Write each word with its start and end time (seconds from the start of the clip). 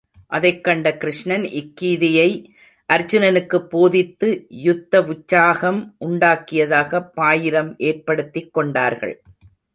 அதைக் 0.27 0.63
கண்ட 0.63 0.97
கிருஷ்ணன் 0.97 1.43
இக்கீதையை 1.43 2.29
அர்ச்சுனனுக்குப் 2.93 3.69
போதித்து 3.69 4.47
யுத்தவுச்சாகம் 4.63 5.93
உண்டாக்கியதாகப் 6.05 7.09
பாயிரம் 7.13 7.77
ஏற்படுத்திக் 7.77 8.53
கொண்டார்கள். 8.53 9.21